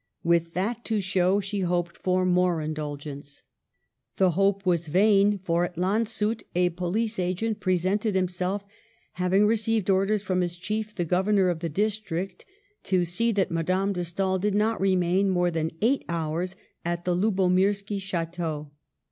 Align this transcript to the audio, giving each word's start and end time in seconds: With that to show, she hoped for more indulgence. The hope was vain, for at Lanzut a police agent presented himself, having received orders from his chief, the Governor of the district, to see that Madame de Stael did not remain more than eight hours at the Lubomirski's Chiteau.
With 0.23 0.55
that 0.55 0.83
to 0.85 0.99
show, 0.99 1.39
she 1.39 1.59
hoped 1.59 1.95
for 1.95 2.25
more 2.25 2.59
indulgence. 2.59 3.43
The 4.17 4.31
hope 4.31 4.65
was 4.65 4.87
vain, 4.87 5.37
for 5.37 5.63
at 5.63 5.77
Lanzut 5.77 6.41
a 6.55 6.69
police 6.69 7.19
agent 7.19 7.59
presented 7.59 8.15
himself, 8.15 8.65
having 9.21 9.45
received 9.45 9.91
orders 9.91 10.23
from 10.23 10.41
his 10.41 10.55
chief, 10.57 10.95
the 10.95 11.05
Governor 11.05 11.49
of 11.49 11.59
the 11.59 11.69
district, 11.69 12.45
to 12.85 13.05
see 13.05 13.31
that 13.33 13.51
Madame 13.51 13.93
de 13.93 14.03
Stael 14.03 14.39
did 14.39 14.55
not 14.55 14.81
remain 14.81 15.29
more 15.29 15.51
than 15.51 15.69
eight 15.83 16.03
hours 16.09 16.55
at 16.83 17.05
the 17.05 17.15
Lubomirski's 17.15 18.01
Chiteau. 18.01 18.71